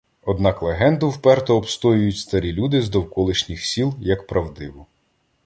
Однак 0.25 0.61
легенду 0.63 1.09
вперто 1.11 1.57
обстоюють 1.57 2.17
старі 2.17 2.51
люди 2.53 2.81
з 2.81 2.89
довколишніх 2.89 3.65
сіл 3.65 3.93
як 3.99 4.27
правдиву. 4.27 4.85